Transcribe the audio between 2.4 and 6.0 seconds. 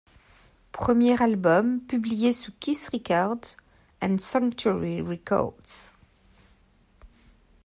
Kiss Records et Sanctuary Records.